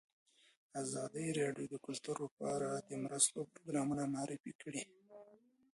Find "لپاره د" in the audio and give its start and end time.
2.25-2.91